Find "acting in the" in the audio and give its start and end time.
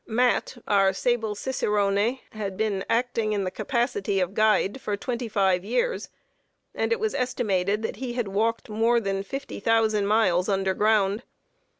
2.89-3.51